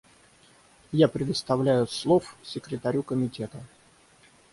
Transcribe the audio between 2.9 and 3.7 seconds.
Комитета.